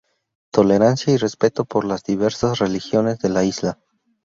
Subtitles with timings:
[0.51, 3.77] Tolerancia y respeto por las diversas religiones de la isla.